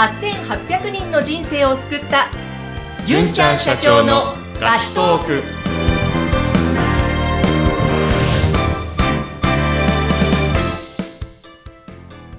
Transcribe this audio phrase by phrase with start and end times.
[0.00, 2.28] 8800人の人生を救った。
[3.04, 5.42] 純ちゃん社長のラストーク。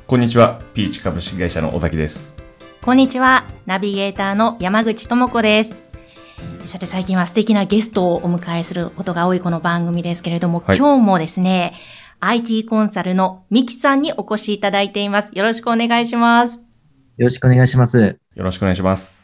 [0.08, 0.60] こんにちは。
[0.74, 2.34] ピーチ株式会社の尾崎です。
[2.82, 3.44] こんにちは。
[3.68, 5.76] ナビゲーターの山口智子です。
[6.66, 11.76] さて最近は素敵なゲストをお迎えすることが多いこの番組ですけれども、はい、今日もですね
[12.22, 15.30] IT コンサルのミキさんにお越しいただいています。
[15.34, 16.71] よろしくお願いします。
[17.22, 18.00] よろしくお願いします。
[18.00, 19.16] よろしくお願いします。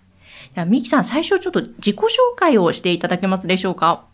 [0.54, 4.06] じゃミキさん、最初ちょっと自己紹介をしていただけますでしょうか？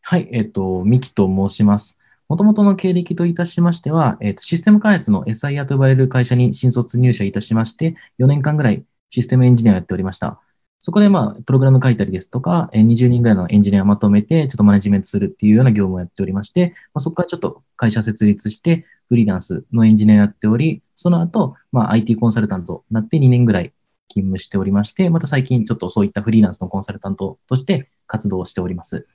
[0.00, 1.98] はい、えっ、ー、と、ミキと申します。
[2.30, 10.40] もともとの経歴といたしましては、えっ、ー、と、システム開発の SIR と呼ばれる会社に新卒入社いたしまして、4年間ぐらいシステムエンジニアをやっておりました。
[10.80, 23.72] そこでまあ、プログラム書いたりですとか、20人ぐらいのエンジニアをまとめて、ちょっとマネジメントするっていうような業務をやっておりまして、まあ、そこからちょっと会社設立して、フリーランスのエンジニアをやっており、その後、まあ、IT コンサルタントになって2年ぐらい
[24.08, 29.08] 勤務しておりまして、また最近ちょっとそういったフリーランスのコンサルタントとして活動しております。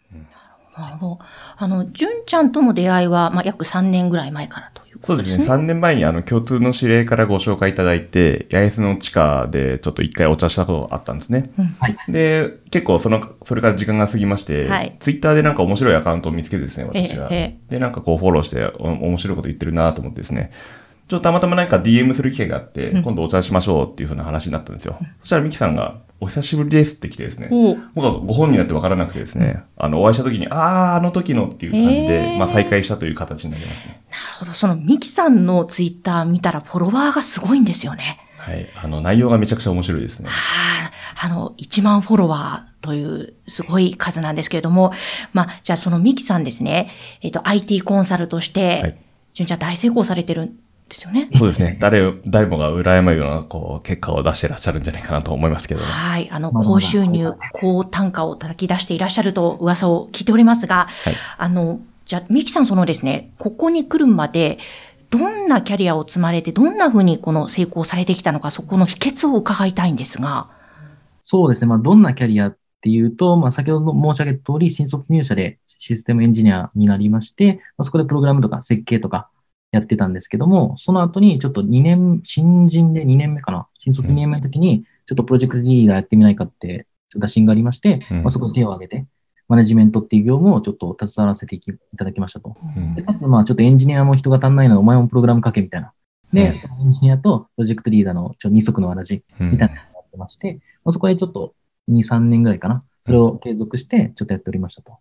[0.77, 1.19] なるほど。
[1.57, 5.45] あの、純ちゃんとの出会いは、まあ、約3年ぐらい前からとそうですね。
[5.45, 11.51] 3年前にあの共通の指令からご紹介いただいて、八重洲の地下でちょっと一回お茶したことがあったんですね。
[11.79, 17.27] はい、で、結構その、それから時間が過ぎまして、はい、ツイッターでなんか面白いアカウントを見つけてですね、私が。
[17.27, 20.51] で、なんかこうフォローしてお面白いこと言ってるなと思ってですね。
[21.13, 24.97] ちょっとたまたまなんか DM する機会があって、今度お茶しましょうっていうふうな話になったんですよ。
[25.19, 27.49] そしたらミキさんが、お久しぶりですって来てですね、
[27.93, 34.01] 僕はご本人になって分からなくてですね、あの、お会いした時に、ああ、あの時のっていう感じで、まあ再会したという形になりますね。
[34.09, 34.53] なるほど。
[34.53, 38.17] そのミキさんのツイッター見たらフォロワーがすごいんですよね。
[38.37, 38.67] はい。
[38.81, 40.29] あの、内容がめちゃくちゃ面白いですね。
[40.29, 44.91] はあ、あの、1万フォロワーというすごい数なんですけれども、
[45.31, 46.89] まあ、じゃあそのミキさんですね、
[47.21, 48.97] えっ、と、IT コンサルとして、はい、
[49.33, 50.53] 純ちゃん大成功されてる
[50.89, 51.29] ですよね。
[51.35, 51.77] そうですね。
[51.79, 56.29] 誰、誰もが羨むような、こう、結果を出していらっしゃるんじゃないかなと思いますけど、ね、はい。
[56.31, 64.59] あの、高収入、高単価を叩き出していらっしゃると噂を聞いておりますが、はい、あの、じゃあ、ミキさんそのですね、ここに来るまで、
[65.09, 70.49] どんなキャリアを積まれて、どんなふうにこの成功されてきたのか、そこの秘訣を伺いたいんですが。
[71.23, 71.67] そうですね。
[71.67, 79.29] まあ、どんなキャリアっていうと、まあ、先ほど申し上げた通り、新卒入社でシステムエンジニアになりまして、まあ、そこでプログラムとか設計とか、
[79.73, 89.05] やってたんですけども、その後にちょっと2年、新人で2年目かな、新卒2年目の時に、ちょっとプロジェクトリーダーやってみないかって、打診がありまして、うん、まあ、そこで手を挙げて、
[89.47, 91.61] マネジメントっていう業務をちょっと携わらせてい
[91.97, 92.55] ただきましたと。
[92.77, 95.91] うん、でかつ、まあちょっとエンジニアも人が足んないので、お前もプログラム書けみたいな。
[96.31, 101.55] で、うん、そのエンジニアとプロジェクトリーダーのちょ二足のわらじみたいなのがやってまして、まあ、そこでちょっと
[101.89, 102.81] 2、3年ぐらいかな。
[103.01, 104.97] それを継続して、ちょっとやっておりましたと。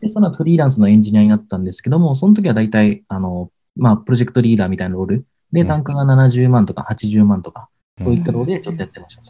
[0.00, 5.26] で、その後フリーランスのエンジニアになったんですけども、その時は大体、あの、まあ、プロジェクトリーダーみたいなロール。
[5.52, 7.68] で、単価が70万とか80万とか、
[8.02, 9.22] そういったロールでちょっとやってました。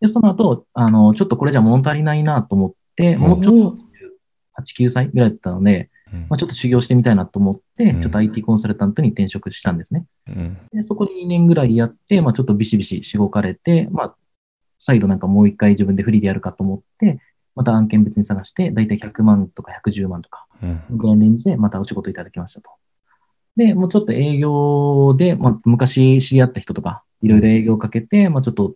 [0.00, 3.78] で、その後、あの、ちょっとこれじゃ物足りないなと思って、もうちょっと
[4.62, 5.90] 8、9歳ぐらいだったので、
[6.28, 10.06] まあ、ちょっと修行してみたいなと思って、ちょっと IT コンサルタントに転職したんですね。
[10.72, 14.16] でそこで2年ぐらいやって、まあ、ちょっとビシビシしごかれて、まあ、
[14.78, 17.20] 再度なんかもう一回自分でフリーでやるかと思って、
[17.54, 20.46] また案件別に探して、だいたい100万とか110万とか、
[20.80, 22.70] そのぐらいのレンジでまたお仕事いただきましたと。
[23.56, 28.74] で、もうちょっと営業で、まあ、昔知り合った人とか、いろいろ営業をかけて、まあ、ちょっと、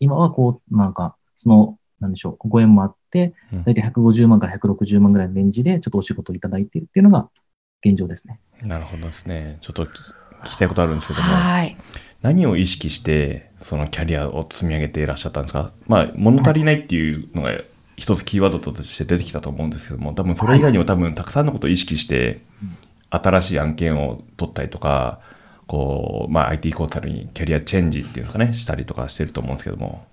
[0.00, 3.32] 今はこう、なんか、その、なんでしょう、ご縁もあって、
[3.64, 7.30] 大体150万から160万ぐらいのレンジで、ちょっとお仕事をいただいているっていうのが
[7.82, 8.38] 現状ですね。
[8.62, 9.56] なるほどですね。
[9.62, 9.90] ちょっと聞
[10.44, 11.76] きたいことあるんですけども、はい、
[12.20, 15.72] 何を意識して、そのキャリアを積み上げていらっしゃったんですか？
[15.86, 17.52] まあ、物足りないっていうのが、
[17.96, 22.42] 一つキーワードとして出てきたと思うんですけども、多分それ以外にも多分たくさんのことを意識して、
[23.10, 25.20] 新しい案件を取ったりとか、
[25.66, 30.06] こう、まあ IT コンサルにキャリアチェンジっていうのかね、したりとかしてると思うんですけども。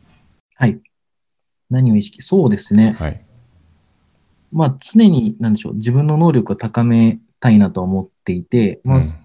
[0.56, 0.80] はい。
[1.70, 2.96] 何を意識そうですね。
[2.98, 3.22] はい。
[4.52, 9.18] まあ常に、なんでしょう、自分の能力を高めたいなと思っていて、まあ、うん、そ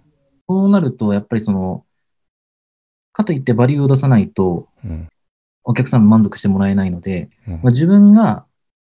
[0.51, 1.85] うなると、やっぱりその、
[3.13, 4.69] かといってバリューを出さないと、
[5.65, 8.47] お客さん満足してもらえないので、うん、まあ、自分が、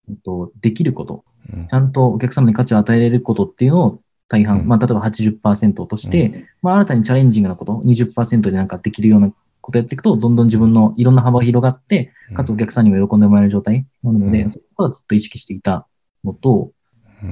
[0.09, 1.25] えっと、できること、
[1.69, 4.00] ちゃんとお客様に価値を与えられることっていうのを
[4.31, 15.85] 大半、まあ、例えば80%として、まあ、新たにチャレンジングなこと、20%でなんかできるようなことやっていくと、どんどん自分のいろんな幅が広がって、かつお客さんにも喜んでもらえる状態なので、そこはずっと意識していた
[16.23, 16.71] のと、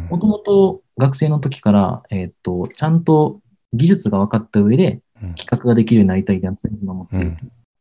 [0.10, 3.40] もともと学生の時から、えっ、と、ちゃんと
[3.72, 5.00] 技術が分かった上で、
[5.38, 7.38] 企画ができるようになりたいって常々思っている。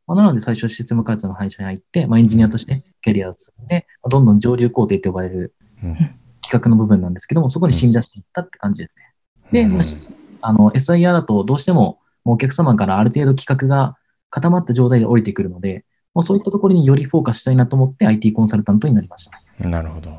[0.07, 5.55] まあ、なので最初はシステム開発の会社に入って、まあ、エンジニアとしてキャリアを積んで、まあ、どんどん上流工程って呼ばれる、
[6.49, 9.13] 企画の部分なんですけども、そこに信出していったって感じですね。
[9.53, 9.95] で、もし、
[10.41, 13.97] あの、SIR だとどうしても、もうお客様からある程度企画が
[14.31, 15.85] 固まった状態で降りてくるので、
[16.15, 19.29] もうそういったところによりフォーカスしたいなと思って IT コンサルタントになりまし
[19.59, 19.69] た。
[19.69, 20.11] なるほど。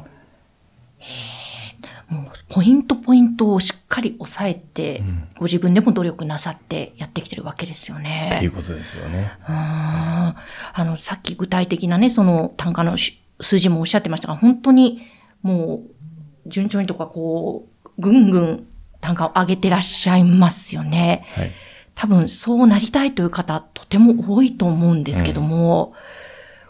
[2.10, 8.32] もうポイントポイントをしっかり押さえて、うん、ご自分でも努力なさってやってきてるわけですよね。
[8.36, 9.32] っていうことですよね。
[9.46, 10.36] あ
[10.78, 12.98] の、さっき具体的なね、その単価の
[13.42, 15.04] 数字もおっしゃってましたが、本当に
[15.44, 15.99] もう
[16.48, 18.68] 順調にとかこう、ぐんぐん
[19.02, 21.24] 単価を上げてらっしゃいますよね。
[21.36, 21.52] はい、
[21.96, 26.20] 多分そうなりたいという方、とても多いと思うんですけども、うん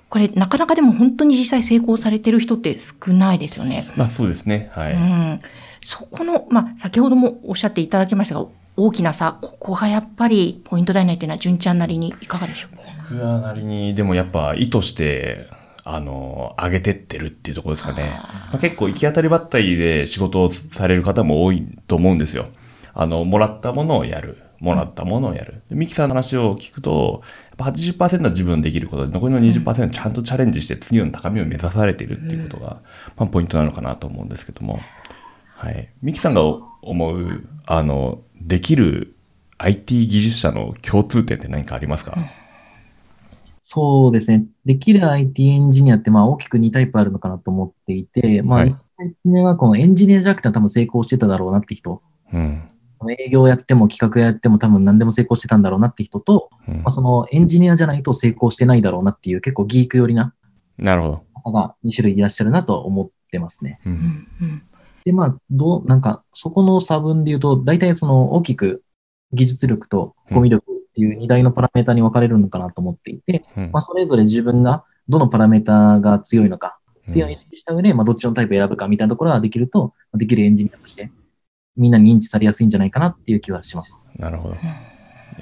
[0.10, 3.86] これ、なかなかでも本当に実際成功されてる人って少ないですよね。
[3.96, 4.72] まあそうですね。
[4.74, 4.94] はい。
[4.94, 5.42] うん。
[5.82, 8.46] そこの、まあ先ほどもおっしゃっていただきましたが、
[8.76, 12.78] 大きな差、ここがやっぱりポイントだよねっていうのは、純ちゃんなりにいかがでしょう
[13.12, 15.48] 僕はなりに、でもやっぱ意図して、
[15.92, 18.12] あの、上げてってるっていうところですかね。
[18.52, 22.46] まあ、結構行き当たりばったりで仕事をされる方も多いと思うんですよ。
[22.94, 24.38] あの、もらったものをやる。
[24.60, 25.64] もらったものをやる。
[25.72, 27.24] ミキさんの話を聞くと、
[27.58, 32.82] やっぱ80%は自分できることで、残りの20%ちゃんとチャレンジして次の高みを目指されているっていうことが、
[33.18, 34.80] まあ、ポイントなのかなと思うんですけども。
[35.56, 35.90] はい。
[36.04, 36.42] ミキさんが
[36.84, 39.16] 思う、あの、できる
[39.58, 42.16] IT 技術者の共通点って何かありますか、
[43.72, 44.48] そうですね。
[44.66, 52.02] できる IT エンジニアって、まあ大きく2タイプあるのかなと思っていて、まあ、1タイプ目がこのエンジニアじゃなくて多分成功してただろうなって人。
[52.34, 52.68] うん。
[53.20, 60.34] 営業やっても企画やっても多分何でも成功してたんだろうなって人と、うん、まあ、そのエンジニアじゃないと成功してないだろうなっていう結構ギーク寄りな
[60.80, 63.80] なるほど方が2種類いらっしゃるなと思ってますね。
[63.86, 64.28] うん、
[65.06, 68.84] で、まあ、どう、なんかそこの差分で言うと、大体その大きく
[69.32, 76.80] 技術力とコミュ力っていう2大のパラメータに分かれるのかなと思っていて、うん、まあ、それぞれ自分がどのパラメータが強いのか
[77.10, 81.12] っていうのを意識した上で、まあ、どっちのタイプを選ぶかみたいなところができると、できるエンジニアとして
[81.78, 84.14] みんなに認知されやすいんじゃないかなっていう気はします。
[84.18, 84.58] なるほど。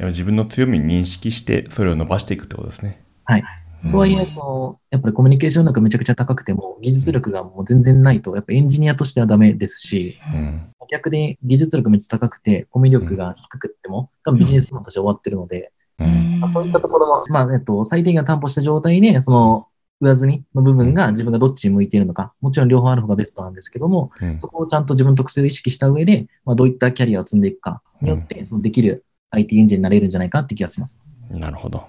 [0.07, 3.03] 自分の強みに認識して、それを伸ばしていくってことですね。
[3.23, 3.43] はい。
[3.91, 19.67] とはいえ、その、やっぱりコミュニケーション力めちゃくちゃ高くても、技術力がもう全然ないと、やっぱエンジニアとしてはダメですし、うん、逆に技術力めっちゃ高くて、コミュ力が低くっても、多分ビジネスマンとして終わってるので、うん、そういったところも、まあ、えっと、最低限担保した状態で、その、
[19.99, 30.99] 上積みの部分が自分がどっちに向いているのか、もちろん両方ある方がベストなんですけども、うん、そこをちゃんと自分の特性を意識した上で、まあ、どういったキャリアを積んでいくかによって、そのできる IT エンジンになれるんじゃないかって気がします。
[31.31, 31.83] なるほど。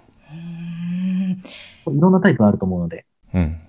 [1.93, 3.06] いろんなタイプあると思うので。
[3.35, 3.61] うん。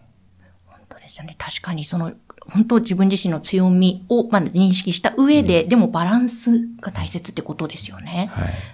[0.65, 1.35] 本当ですよね。
[1.37, 2.13] 確かにその、
[2.51, 8.31] 本当自分自身の強みをまず認識した上で、うん、でもバランスが大切ってことですよね。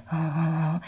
[0.07, 0.81] は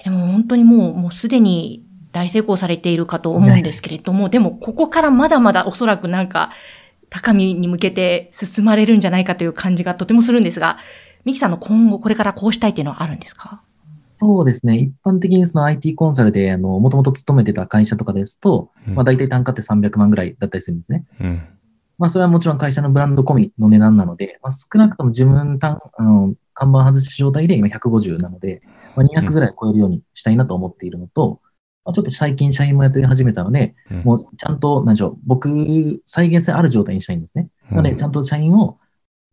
[0.00, 0.04] い。
[0.04, 6.50] でも本当にもう、もうすでに大成功されているかと思うんですけれども、でもここからまだまだおそらくなんか
[7.08, 10.78] 高みに向けて進まれるんじゃないかという感じがとてもするんですが、
[11.24, 13.62] ミキさんの今後これからこうしたいっていうのはあるんですか？
[14.20, 14.76] そうですね。
[14.76, 21.06] 一般的にその IT コンサルで、あの、もともと勤めてた会社とかですと、うん、まあ大体単価って300万ぐらいだったりするんですね。
[21.20, 21.42] うん、
[21.96, 28.60] まあそれはもちろん会社のブランド込みの値段なので、まあ少なくとも自分単、あの、看板外し状態で今150なので、
[28.94, 31.40] まあ、200ぐらい超えるようにしたいなと思っているのと、
[31.94, 37.48] ちょっと最近社員もやって始めたので、うん、もうちゃんと、何でしょう、僕、再現性ある状態にしたいんですね。
[37.70, 38.78] なので、ちゃんと社員を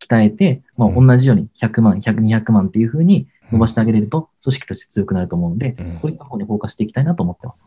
[0.00, 7.66] 鍛えて、まあ、同じように100万、100、200万っていうふうに伸ばしてあげれると、組織として強くなると思うので、うん、そういった方にフォーカスしていきたいなと思ってます。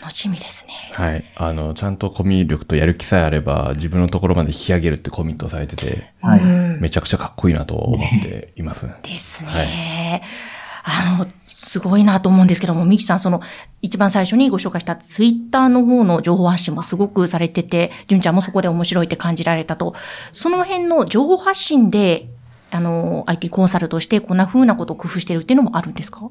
[0.00, 0.72] 楽しみですね。
[0.92, 1.24] はい。
[1.36, 6.40] あの、ちゃんとコミュ力とやる気さえあれば、自分のところまで引き上げるってコミットされてて、はい。
[6.80, 8.88] めちゃくちゃかっこいいなと思っています。
[9.02, 9.50] ですね。
[9.50, 10.22] はい、
[11.16, 13.40] あの、すごいなと思うんですけども、ミキさん、その、
[13.80, 19.94] 一番最初にご紹介したツイッターの方の情報発信もすごくされてて、純ちゃんもそこで面白いって感じられたと。
[20.32, 22.28] その辺の情報発信で、
[22.72, 26.30] あの、IT コンサルとしてこんな風なことを工夫してるっていうのもあるんですか？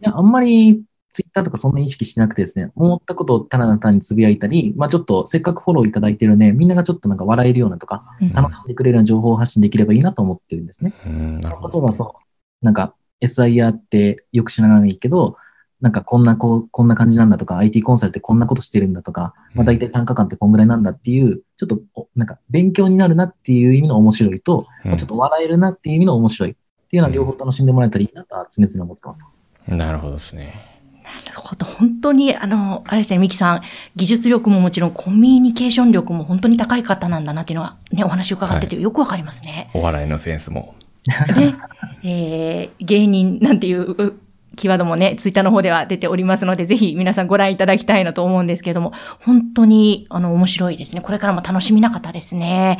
[0.00, 10.94] いや、あんまりツイッターとかそんな意識してなくてですね、思ったことをただ単につぶやいたり、まあちょっとせっかくフォローいただいてるんで、みんながちょっとなんか笑えるようなとか、楽しんでくれるような情報を発信できればいいなと思ってるんですね。
[11.04, 11.80] うん、なるほど。
[11.80, 15.36] 例えばそう、なんか SIR ってよく知らないけど、
[15.82, 29.42] なんかこんなこう、こんな感じなんだとか、IT コンサルってこんなことしてるんだとか、まあ大体単価感ってこんぐらいなんだっていう、ちょっとなんか勉強になるなっていう意味の面白いと、まあ、ちょっと笑えるなっていう意味の面白いっていうのは両方楽しんでもらえたらいいなとは常々思ってます。
[29.66, 30.72] なるほどですね。
[31.02, 31.66] なるほど。
[31.66, 33.62] 本当に、あの、あれですね、ミキさん、
[33.96, 39.82] 技術力ももちろんコミュニケーション力も本当に高い方なんだなっていうのはね、お話を伺っててよくわかりますね、はい。
[39.82, 40.74] お笑いのセンスも。
[41.34, 41.54] で、
[42.04, 44.14] えー、芸人なんていう
[44.56, 51.00] キーワードもね、ツイッターの方では出ておりますので、ぜひ皆さんご覧いただきたいなと思うんですけれども、本当に、あの、面白いですね。
[51.00, 52.78] これからも楽しみな方ですね。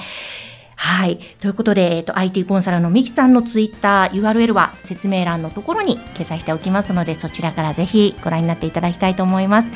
[0.77, 1.19] はい。
[1.41, 9.71] ということで、えっと、IT コンサルのミキさんのツイッター URL は説明欄のところに掲載しておきますので、そちらからぜひご覧になっていただきたいと思います。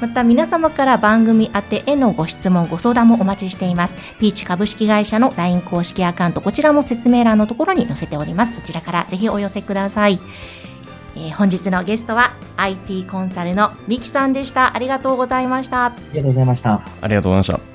[0.00, 3.96] また皆様から番組宛てへのご質問、ご相談もお待ちしています。
[4.18, 8.54] ピーチ株式会社の LINE 公式アカウント、こちらも説明欄のところに載せております。
[8.54, 10.20] そちらからぜひお寄せください。
[11.16, 14.74] えー、本日のゲストは IT コンサルのミキさんでした。
[14.74, 15.86] ありがとうございました。
[15.86, 16.82] ありがとうございました。
[17.00, 17.71] ありがとうございました。